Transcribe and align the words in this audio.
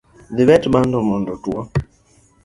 Dhibet 0.35 0.63
bando 0.73 0.97
mondo 1.09 1.29
otwo. 1.37 1.59